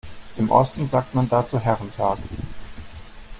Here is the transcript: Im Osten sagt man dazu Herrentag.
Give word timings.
Im 0.35 0.49
Osten 0.49 0.87
sagt 0.87 1.13
man 1.13 1.29
dazu 1.29 1.59
Herrentag. 1.59 2.17